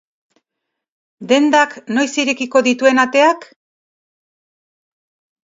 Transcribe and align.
Dendak 1.31 1.75
noiz 1.97 2.07
irekiko 2.23 2.63
dituen 2.69 3.03
ateak? 3.05 3.47